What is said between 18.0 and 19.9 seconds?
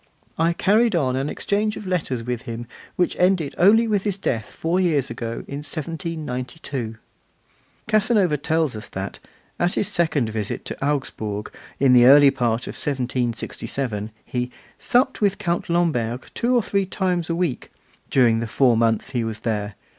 during the four months he was there.